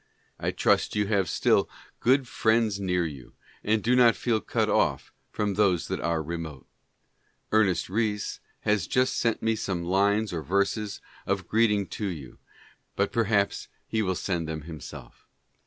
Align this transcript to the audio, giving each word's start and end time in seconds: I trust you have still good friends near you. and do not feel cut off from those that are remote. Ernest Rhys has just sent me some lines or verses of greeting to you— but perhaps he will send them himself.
I 0.39 0.49
trust 0.49 0.95
you 0.95 1.05
have 1.05 1.29
still 1.29 1.69
good 1.99 2.27
friends 2.27 2.79
near 2.79 3.05
you. 3.05 3.33
and 3.63 3.83
do 3.83 3.95
not 3.95 4.15
feel 4.15 4.41
cut 4.41 4.67
off 4.67 5.13
from 5.29 5.53
those 5.53 5.89
that 5.89 5.99
are 5.99 6.23
remote. 6.23 6.65
Ernest 7.51 7.87
Rhys 7.87 8.39
has 8.61 8.87
just 8.87 9.15
sent 9.15 9.43
me 9.43 9.55
some 9.55 9.83
lines 9.85 10.33
or 10.33 10.41
verses 10.41 11.01
of 11.27 11.47
greeting 11.47 11.85
to 11.89 12.07
you— 12.07 12.39
but 12.95 13.11
perhaps 13.11 13.67
he 13.85 14.01
will 14.01 14.15
send 14.15 14.47
them 14.47 14.61
himself. 14.61 15.27